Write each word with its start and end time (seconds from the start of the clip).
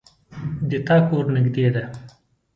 د 0.69 0.71
تا 0.87 0.97
کور 1.07 1.25
نږدې 1.35 1.67
ده 1.75 1.83